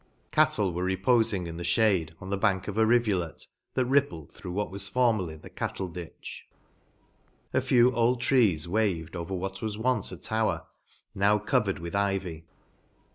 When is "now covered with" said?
11.13-11.93